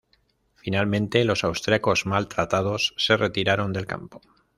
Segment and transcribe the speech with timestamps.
[0.55, 4.19] Finalmente, los austríacos mal tratados se retiraron del campo.